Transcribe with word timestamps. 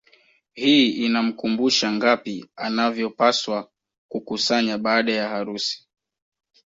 Hii 0.53 1.03
inamkumbusha 1.05 1.91
ngapi 1.91 2.49
anavyopaswa 2.55 3.71
kukusanya 4.11 4.77
baada 4.77 5.13
ya 5.13 5.29
harusi 5.29 5.89